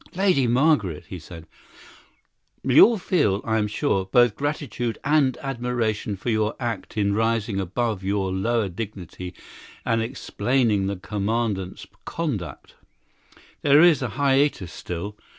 "Lady 0.15 0.47
Margaret," 0.47 1.03
he 1.09 1.19
said, 1.19 1.45
"we 2.63 2.81
all 2.81 2.97
feel, 2.97 3.39
I 3.43 3.59
am 3.59 3.67
sure, 3.67 4.05
both 4.11 4.35
gratitude 4.35 4.97
and 5.03 5.37
admiration 5.43 6.15
for 6.17 6.31
your 6.31 6.55
act 6.59 6.97
in 6.97 7.13
rising 7.13 7.59
above 7.59 8.03
your 8.03 8.31
lower 8.33 8.67
dignity 8.67 9.35
and 9.85 10.01
explaining 10.01 10.87
the 10.87 10.95
Commandant's 10.95 11.85
conduct. 12.03 12.73
But 13.35 13.43
there 13.69 13.83
is 13.83 14.01
a 14.01 14.09
hiatus 14.17 14.73
still. 14.73 15.19